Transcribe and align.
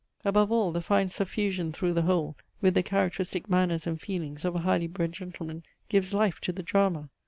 Above 0.25 0.51
all, 0.51 0.71
the 0.71 0.81
fine 0.81 1.09
suffusion 1.09 1.71
through 1.71 1.93
the 1.93 2.01
whole, 2.01 2.35
with 2.59 2.73
the 2.73 2.81
characteristic 2.81 3.47
manners 3.47 3.85
and 3.85 4.01
feelings, 4.01 4.43
of 4.43 4.55
a 4.55 4.61
highly 4.61 4.87
bred 4.87 5.13
gentleman 5.13 5.61
gives 5.89 6.11
life 6.11 6.41
to 6.41 6.51
the 6.51 6.63
drama. 6.63 7.07